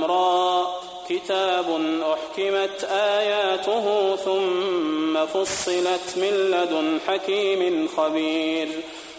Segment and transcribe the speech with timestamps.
[0.06, 0.68] را.
[1.10, 1.66] كتاب
[2.14, 8.68] أحكمت آياته ثم فصلت من لدن حكيم خبير.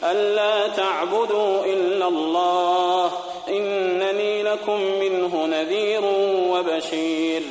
[0.05, 3.11] ألا تعبدوا إلا الله
[3.49, 6.05] إنني لكم منه نذير
[6.51, 7.43] وبشير.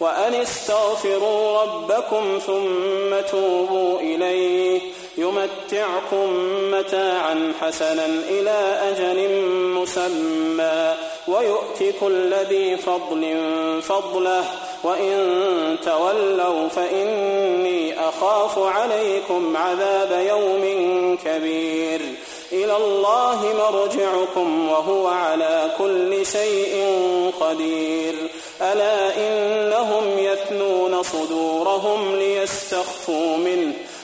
[0.00, 4.80] وأن استغفروا ربكم ثم توبوا إليه
[5.18, 6.28] يمتعكم
[6.72, 9.30] متاعا حسنا إلى أجل
[9.74, 10.94] مسمى
[11.28, 13.36] ويؤت كل ذي فضل
[13.82, 14.44] فضله
[14.84, 20.64] وإن تولوا فإني أخاف عليكم عذاب يوم
[21.24, 22.00] كبير.
[22.52, 26.86] إلى الله مرجعكم وهو على كل شيء
[27.40, 28.14] قدير.
[28.62, 33.74] ألا إنهم يثنون صدورهم ليستخفوا منه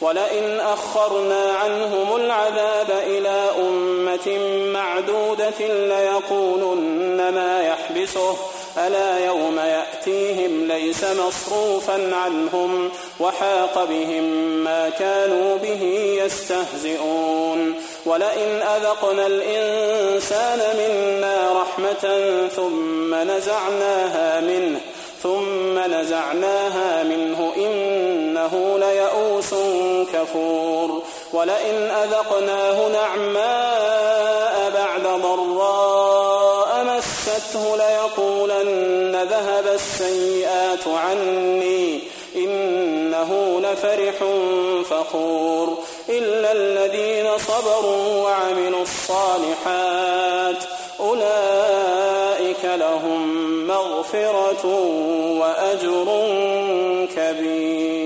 [0.00, 4.38] ولئن أخرنا عنهم العذاب إلى أمة
[4.72, 8.36] معدودة ليقولن ما يحبسه.
[8.86, 14.24] ألا يوم يأتيهم ليس مصروفا عنهم وحاق بهم
[14.64, 15.82] ما كانوا به
[16.24, 17.74] يستهزئون.
[18.06, 22.04] ولئن أذقنا الإنسان منا رحمة
[22.56, 24.80] ثم نزعناها منه
[25.22, 27.52] ثم نزعناها منه
[28.46, 29.54] إنه ليئوس
[30.12, 31.02] كفور
[31.32, 42.00] ولئن أذقناه نعماء بعد ضراء مسته ليقولن ذهب السيئات عني
[42.36, 44.14] إنه لفرح
[44.90, 45.78] فخور
[46.08, 50.64] إلا الذين صبروا وعملوا الصالحات
[51.00, 54.66] أولئك لهم مغفرة
[55.40, 56.06] وأجر
[57.16, 58.05] كبير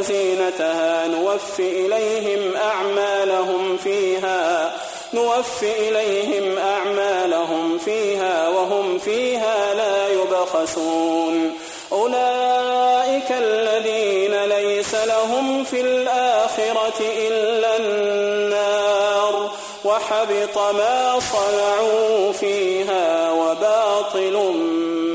[0.00, 4.72] وزينتها نوف إليهم أعمالهم فيها
[5.14, 11.52] نوف إليهم أعمالهم فيها وهم فيها لا يبخسون.
[11.92, 19.50] أولئك الذين ليس لهم في الآخرة إلا النار
[19.84, 24.36] وحبط ما صنعوا فيها وباطل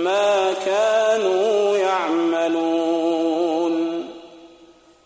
[0.04, 2.75] ما كانوا يعملون.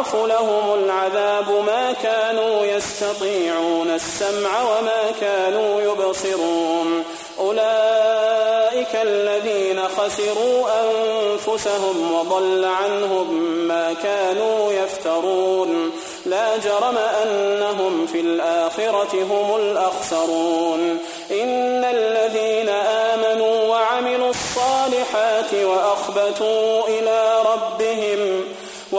[0.00, 7.04] يضاعف لهم العذاب ما كانوا يستطيعون السمع وما كانوا يبصرون.
[7.38, 13.34] أولئك الذين خسروا أنفسهم وضل عنهم
[13.68, 15.92] ما كانوا يفترون.
[16.26, 20.98] لا جرم أنهم في الآخرة هم الأخسرون.
[21.30, 28.44] إن الذين آمنوا وعملوا الصالحات وأخبتوا إلى ربهم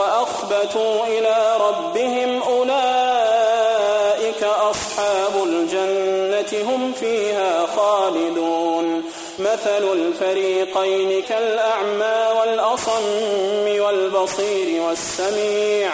[0.02, 9.04] وأخبتوا إلى ربهم أولئك أصحاب الجنة هم فيها خالدون.
[9.40, 15.92] مثل الفريقين كالأعمى والأصم والبصير والسميع.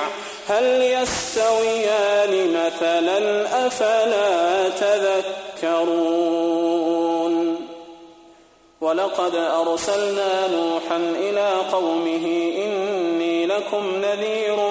[0.48, 3.18] هل يستويان مثلا
[3.68, 6.28] أفلا تذكرون؟
[8.82, 12.97] ولقد أرسلنا نوحا إلى قومه إني
[13.58, 14.70] لكم نذير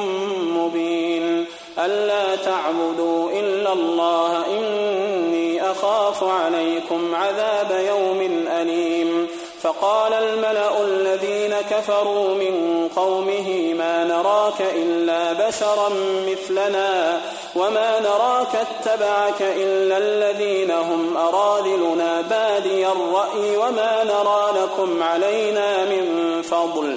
[0.59, 1.47] مبين.
[1.79, 9.29] ألا تعبدوا إلا الله إني أخاف عليكم عذاب يوم أليم.
[9.61, 15.89] فقال الملأ الذين كفروا من قومه ما نراك إلا بشرا
[16.29, 17.21] مثلنا
[17.57, 22.21] وما نراك اتبعك إلا الذين هم أراذلنا.
[22.21, 26.97] بادي الرأي وما نرى لكم علينا من فضل.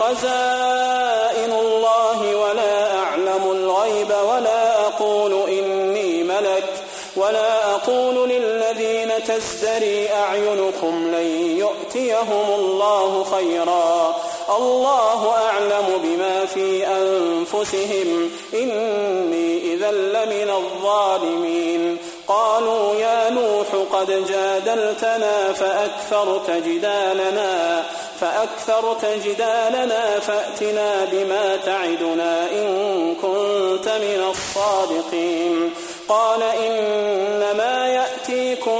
[0.00, 6.64] خزائن الله ولا أعلم الغيب ولا أقول إني ملك
[7.16, 14.16] ولا أقول للذين تزدري أعينكم لن يؤتيهم الله خيرا.
[14.58, 18.30] الله أعلم بما في أنفسهم.
[18.54, 21.98] إني إذا لمن الظالمين.
[22.28, 27.84] قالوا يا نوح قد جادلتنا فأكثرت جدالنا.
[28.20, 35.70] فأكثرت جدالنا فأتنا بما تعدنا إن كنت من الصادقين.
[36.08, 38.78] قال إنما يأتيكم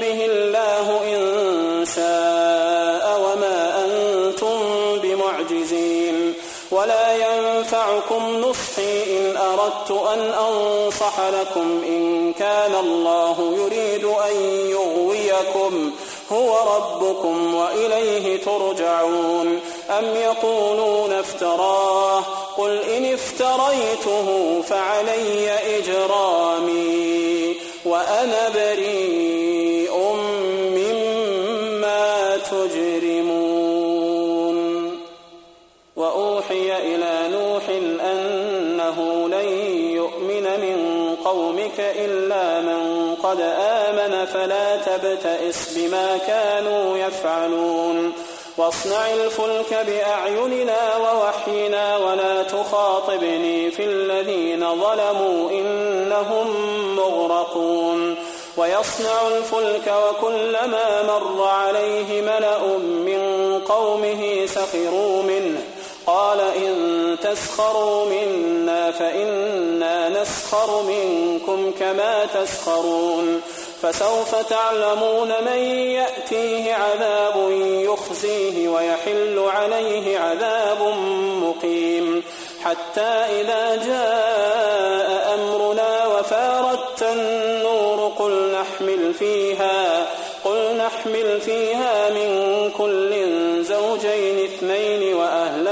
[0.00, 4.58] به الله إن شاء وما أنتم
[5.02, 6.34] بمعجزين.
[6.70, 14.36] ولا ينفعكم نصحي إن أردت أن أنصح لكم إن كان الله يريد أن
[14.70, 15.92] يغويكم.
[16.32, 19.60] هو ربكم وإليه ترجعون.
[19.98, 22.22] أم يقولون افتراه؟
[22.58, 27.56] قل إن افتريته فعلي إجرامي.
[27.84, 29.65] وأنا بريء
[43.26, 48.12] قد آمن فلا تبتئس بما كانوا يفعلون.
[48.56, 56.46] واصنع الفلك بأعيننا ووحينا ولا تخاطبني في الذين ظلموا إنهم
[56.96, 58.16] مغرقون.
[58.56, 63.20] ويصنع الفلك وكلما مر عليه ملأ من
[63.68, 65.62] قومه سخروا منه.
[66.06, 73.42] قال إن تسخروا منا فإنا نسخر منكم كما تسخرون
[73.82, 75.58] فسوف تعلمون من
[75.90, 80.82] يأتيه عذاب يخزيه ويحل عليه عذاب
[81.42, 82.22] مقيم
[82.64, 83.10] حتى
[83.40, 90.06] إذا جاء أمرنا وفاردت النور قل نحمل فيها
[90.44, 93.12] قل نحمل فيها من كل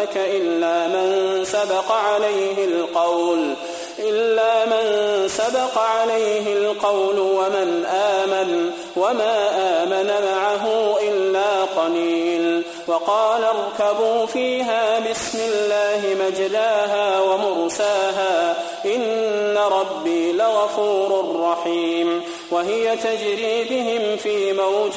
[0.04, 3.54] وأهلك إلا من سبق عليه القول
[3.98, 9.36] إلا من سبق عليه القول ومن آمن وما
[9.82, 12.62] آمن معه إلا قليل.
[12.86, 22.22] وقال اركبوا فيها بسم الله مجلاها ومرساها إن ربي لغفور رحيم.
[22.50, 24.94] وهي تجري بهم في موج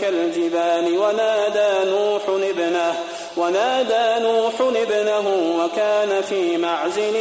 [0.00, 2.94] كالجبال ونادى نوح ابنه
[3.36, 5.26] ونادى نوح ابنه
[5.58, 7.16] وكان في معزل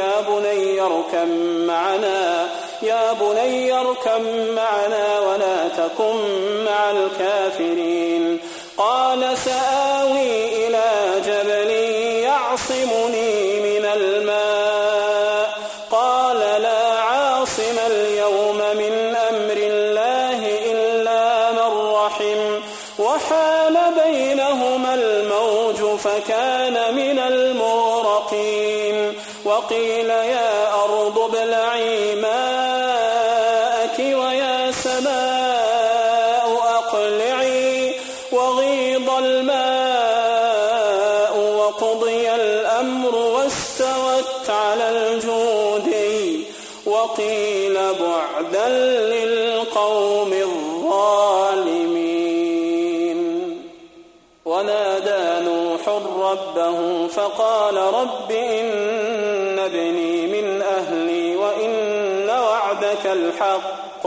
[0.00, 1.28] يا بني اركم
[1.66, 2.48] معنا
[2.82, 4.22] يا بني اركم
[4.54, 6.16] معنا ولا تكن
[6.64, 8.38] مع الكافرين.
[8.76, 10.90] قال سآوي إلى
[11.26, 11.70] جبل
[12.22, 14.47] يعصمني من الماء.
[25.98, 29.14] فكان من المغرقين.
[29.44, 37.94] وقيل يا أرض ابلعي ماءك ويا سماء أقلعي.
[38.32, 39.78] وغيض الماء
[41.38, 46.44] وقضي الأمر واستوت على الجودي.
[46.86, 49.27] وقيل بعدا للقوم
[56.30, 64.06] ربه فقال رب إن ابني من أهلي وإن وعدك الحق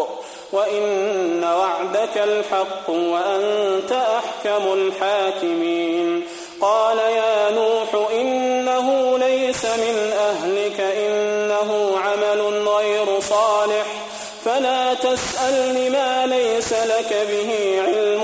[0.52, 6.24] وإن وعدك الحق وأنت أحكم الحاكمين.
[6.62, 13.86] قال يا نوح إنه ليس من أهلك إنه عمل غير صالح
[14.46, 18.24] فلا تسألني ما ليس لك به علم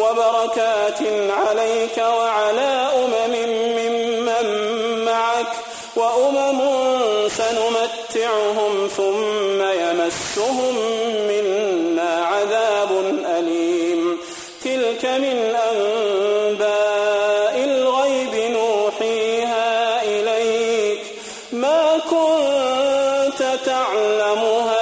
[0.00, 3.34] وبركات عليك وعلى أمم
[3.78, 4.46] ممن
[5.04, 5.52] معك
[5.96, 6.60] وأمم
[7.28, 10.74] سنمتعهم ثم يمسهم
[11.28, 12.90] منا عذاب
[13.38, 14.18] أليم.
[14.64, 21.02] تلك من أنباء الغيب نوحيها إليك.
[21.52, 24.79] ما كنت تعلمها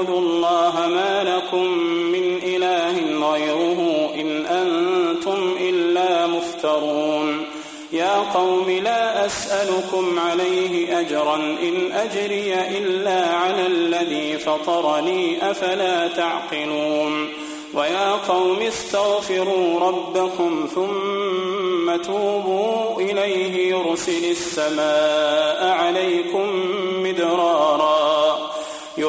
[0.00, 1.64] اعبدوا الله ما لكم
[2.12, 2.96] من إله
[3.32, 7.46] غيره إن أنتم إلا مفترون.
[7.92, 17.28] يا قوم لا أسألكم عليه أجرا إن أجري إلا على الذي فطرني أفلا تعقلون.
[17.74, 26.48] ويا قوم استغفروا ربكم ثم توبوا إليه يرسل السماء عليكم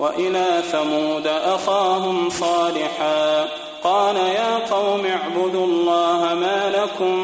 [0.00, 3.48] وإلى ثمود أخاهم صالحا.
[3.84, 7.14] قال يا قوم اعبدوا الله ما لكم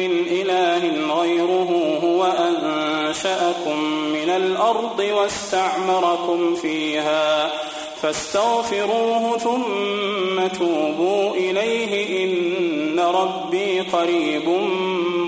[0.00, 7.50] من إله غيره هو أنشأكم من الأرض واستعمركم فيها
[8.02, 14.48] فاستغفروه ثم توبوا إليه إن ربي قريب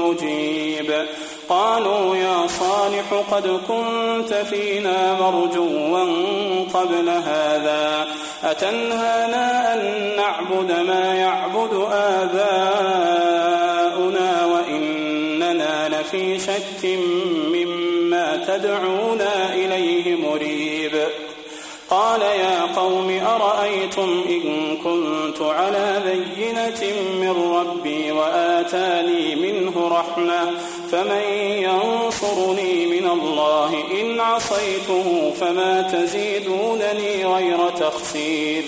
[0.00, 1.06] مجيب.
[1.48, 6.00] قالوا يا صالح قد كنت فينا مرجوا
[6.74, 8.06] قبل هذا
[8.44, 11.86] أتنهانا أن نعبد ما يعبد
[13.12, 16.84] آباؤنا وإننا لفي شك
[17.54, 20.92] مما تدعونا إليه مريب
[21.90, 26.82] قال يا قوم أرأيتم إن كنت على بينة
[27.20, 29.17] من ربي وآتاني
[29.88, 30.50] رحمة.
[30.92, 38.64] فمن ينصرني من الله إن عصيته فما تزيدونني غير تخسير.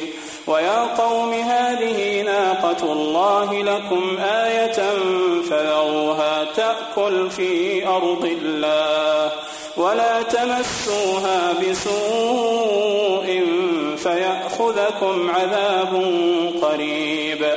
[0.46, 4.82] ويا قوم هذه ناقة الله لكم آية
[5.50, 9.32] فذروها تأكل في أرض الله.
[9.76, 13.46] ولا تمسوها بسوء
[13.96, 15.92] فيأخذكم عذاب
[16.62, 17.56] قريب.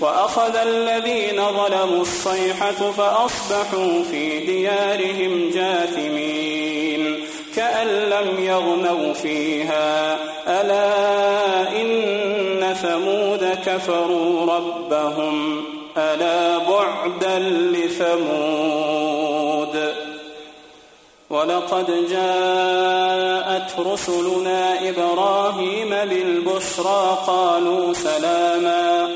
[0.00, 7.24] وأخذ الذين ظلموا الصيحة فأصبحوا في ديارهم جاثمين
[7.56, 10.18] كأن لم يغنوا فيها.
[10.48, 15.64] ألا إن ثمود كفروا ربهم.
[15.96, 18.96] ألا بعدا لثمود.
[21.30, 29.15] ولقد جاءت رسلنا إبراهيم بالبشرى قالوا سلاما.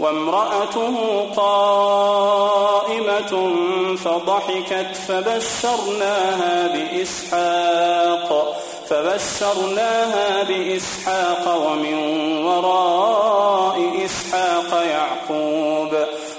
[0.00, 3.32] وامرأته قائمة
[3.96, 11.94] فضحكت فبشرناها بإسحاق فبشرناها بإسحاق ومن
[12.44, 15.92] وراء إسحاق يعقوب.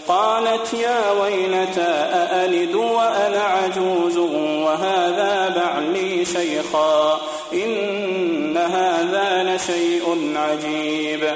[0.08, 4.18] قالت يا ويلتى أألد وأنا عجوز
[4.66, 7.20] وهذا بعلي شيخا
[7.54, 11.36] إن هذا لشيء عجيب.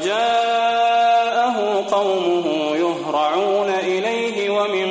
[0.00, 4.90] وجاءه قومه يهرعون إليه ومن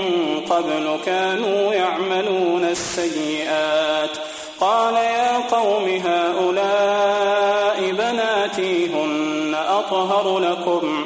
[0.50, 4.10] قبل كانوا يعملون السيئات.
[4.60, 11.06] قال يا قوم هؤلاء بناتي هن أطهر لكم.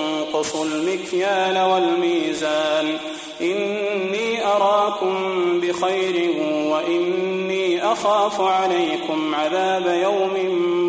[0.51, 2.97] تنقصوا المكيال والميزان
[3.41, 5.15] إني أراكم
[5.59, 6.31] بخير
[6.71, 10.33] وإني أخاف عليكم عذاب يوم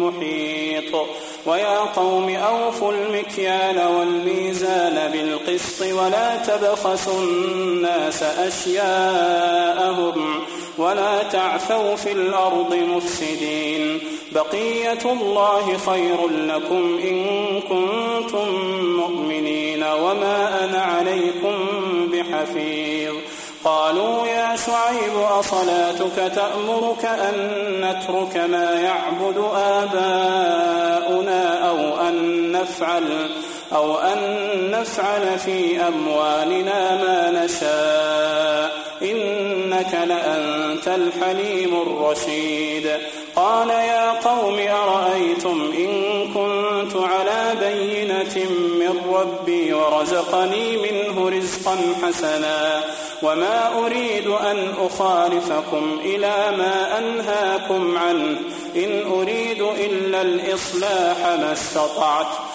[0.03, 0.95] محيط
[1.47, 10.13] ويا قوم أوفوا المكيال والميزان بالقسط ولا تبخسوا الناس أشياءهم
[10.79, 14.01] ولا تعثوا في الأرض مفسدين.
[14.33, 17.25] بقية الله خير لكم إن
[17.61, 18.49] كنتم
[18.97, 21.55] مؤمنين وما أنا عليكم
[22.13, 23.15] بحفيظ.
[23.65, 27.35] قالوا يا شعيب أصلاتك تأمرك أن
[27.81, 33.31] نترك ما يعبد آباؤنا أو أن نفعل
[33.73, 34.21] أو أن
[34.71, 38.92] نفعل في أموالنا ما نشاء.
[39.11, 42.91] إنك لأنت الحليم الرشيد.
[43.37, 52.81] قال يا قوم أرأيتم إن كنت على بينة من ربي ورزقني منه رزقا حسنا
[53.23, 58.39] وما أريد أن أخالفكم إلى ما أنهاكم عنه.
[58.77, 62.27] إن أريد إلا الإصلاح ما استطعت.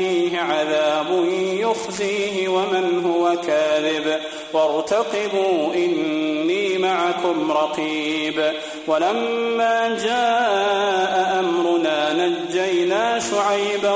[0.00, 4.20] يأتيه عذاب يخزيه ومن هو كاذب.
[4.52, 8.52] وارتقبوا إني معكم رقيب.
[8.86, 13.92] ولما جاء أمرنا نجينا شعيبا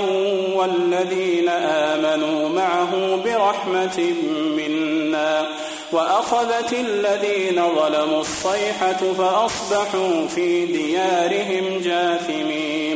[0.54, 4.14] والذين آمنوا معه برحمة
[4.56, 5.46] منا.
[5.92, 12.91] وأخذت الذين ظلموا الصيحة فأصبحوا في ديارهم جاثمين.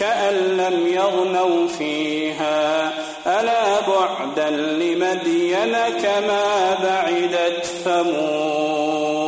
[0.00, 2.92] كأن لم يغنوا فيها.
[3.26, 9.24] ألا بعدا لمدين كما بعدت ثمود.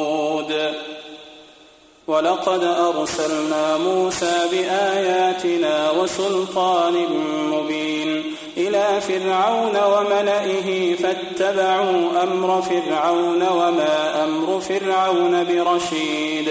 [2.07, 6.95] ولقد أرسلنا موسى بآياتنا وسلطان
[7.53, 8.23] مبين
[8.57, 16.51] إلى فرعون وملئه فاتبعوا أمر فرعون وما أمر فرعون برشيد.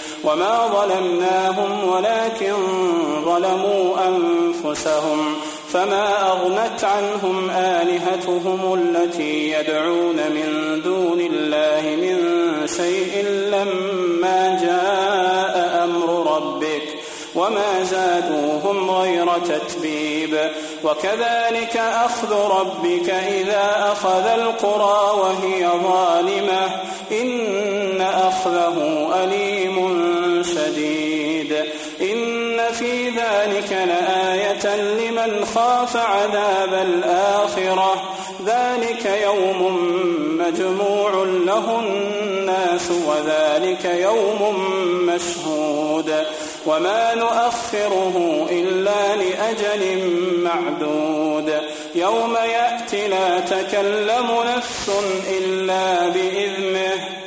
[0.23, 2.53] وما ظلمناهم ولكن
[3.25, 5.35] ظلموا أنفسهم
[5.73, 12.17] فما أغنت عنهم آلهتهم التي يدعون من دون الله من
[12.67, 17.01] شيء لما جاء أمر ربك
[17.35, 20.39] وما زادوهم غير تتبيب
[20.83, 26.65] وكذلك أخذ ربك إذا أخذ القرى وهي ظالمة
[27.11, 27.27] إن
[28.01, 30.03] أخذه أليم
[30.43, 31.53] شديد
[32.01, 38.03] إن في ذلك لآية لمن خاف عذاب الآخرة
[38.45, 39.77] ذلك يوم
[40.39, 41.11] مجموع
[41.45, 44.55] له الناس وذلك يوم
[45.05, 46.13] مشهود
[46.65, 50.11] وما نؤخره إلا لأجل
[50.43, 51.53] معدود
[51.95, 54.91] يوم يأتي لا تكلم نفس
[55.29, 57.20] إلا بإذنه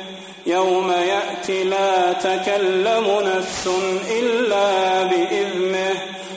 [0.45, 3.69] يوم يأتي لا تكلم نفس
[4.11, 5.93] إلا بإذنه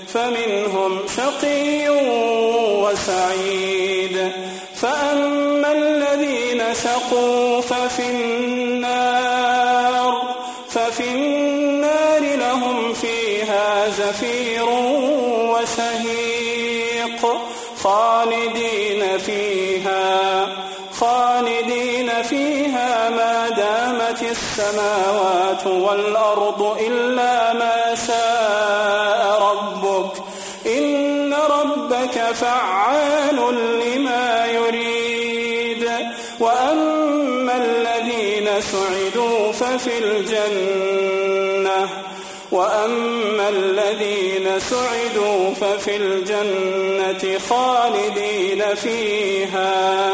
[0.09, 1.89] فمنهم شقي
[2.83, 4.33] وسعيد.
[4.75, 9.55] فأما الذين شقوا ففي النار
[10.69, 14.69] ففي النار لهم فيها زفير
[15.53, 16.49] وشهيق.
[17.83, 20.47] خالدين فيها
[21.01, 23.48] خالدين فيها ما
[24.31, 30.13] السماوات والأرض إلا ما شاء ربك.
[30.67, 33.37] إن ربك فعال
[33.85, 35.91] لما يريد.
[36.41, 41.89] وأما الذين سعدوا ففي الجنة.
[42.53, 50.11] وأما الذين سعدوا ففي الجنة خالدين فيها.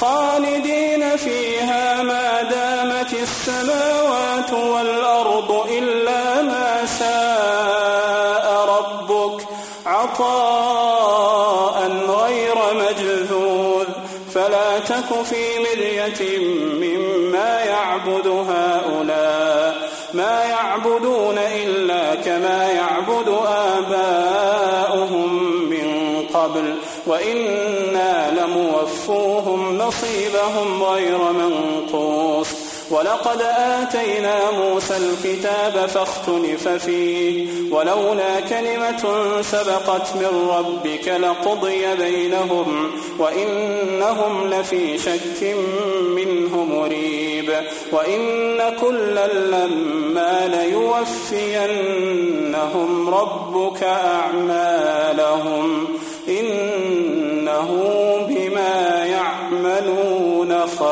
[0.00, 9.46] خالدين فيها ما دامت السماوات والأرض إلا ما شاء ربك.
[9.86, 11.78] عطاء
[12.08, 13.86] غير مجذوذ.
[14.34, 19.74] فلا تك في مرية مما يعبد هؤلاء.
[20.14, 25.88] ما يعبدون إلا كما يعبد آباؤهم من
[26.34, 26.74] قبل.
[27.06, 32.48] وإنا لموفوهم نصيبهم غير منقوص.
[32.90, 37.48] ولقد آتينا موسى الكتاب فاختلف فيه.
[37.72, 39.02] ولولا كلمة
[39.42, 45.56] سبقت من ربك لقضي بينهم وإنهم لفي شك
[46.16, 47.54] منه مريب.
[47.92, 51.54] وإن كلا لما ليوفينهم
[53.14, 55.88] ربك أعمالهم.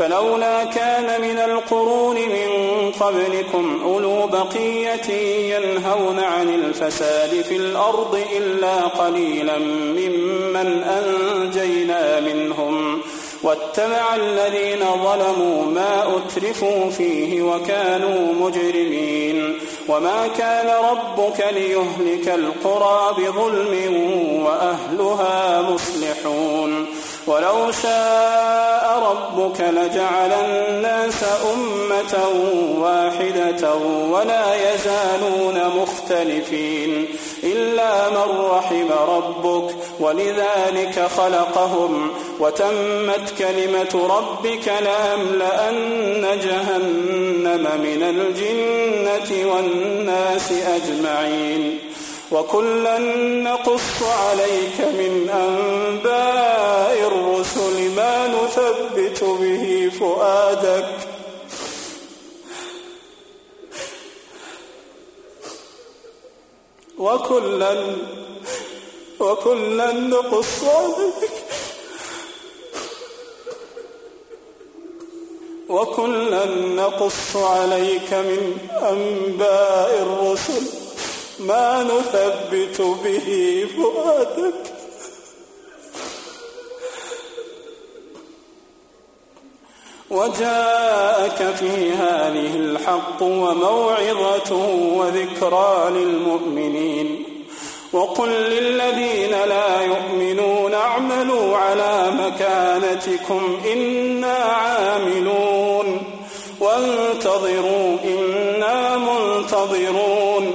[0.00, 5.10] فلولا كان من القرون من قبلكم أولو بقية
[5.54, 13.00] ينهون عن الفساد في الأرض إلا قليلا ممن أنجينا منهم
[13.42, 19.58] واتبع الذين ظلموا ما أترفوا فيه وكانوا مجرمين
[19.88, 23.94] وما كان ربك ليهلك القرى بظلم
[24.44, 26.86] وأهلها مصلحون
[27.26, 32.18] ولو شاء ربك لجعل الناس أمة
[32.80, 33.74] واحدة
[34.10, 37.06] ولا يزالون مختلفين
[37.42, 51.78] إلا من رحم ربك ولذلك خلقهم وتمت كلمة ربك لأملأن جهنم من الجنة والناس أجمعين
[52.32, 52.98] وكلا
[53.42, 57.09] نقص عليك من أنباء
[58.00, 60.88] ما نثبت به فؤادك.
[66.98, 67.96] وكلا
[69.20, 71.30] وكلا نقص عليك
[75.68, 76.44] وكلا
[76.80, 80.64] نقص عليك من أنباء الرسل.
[81.38, 83.28] ما نثبت به
[83.76, 84.69] فؤادك.
[90.10, 94.54] وجاءك في هذه الحق وموعظة
[94.96, 97.24] وذكرى للمؤمنين.
[97.92, 106.02] وقل للذين لا يؤمنون اعملوا على مكانتكم إنا عاملون.
[106.60, 110.52] وانتظروا إنا منتظرون.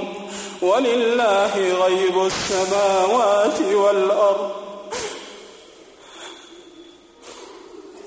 [0.62, 4.55] ولله غيب السماوات والأرض.